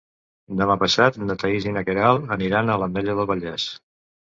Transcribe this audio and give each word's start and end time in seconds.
Demà 0.61 0.77
passat 0.83 1.19
na 1.25 1.35
Thaís 1.43 1.69
i 1.69 1.75
na 1.77 1.85
Queralt 1.91 2.35
aniran 2.39 2.73
a 2.73 2.81
l'Ametlla 2.85 3.19
del 3.23 3.31
Vallès. 3.35 3.71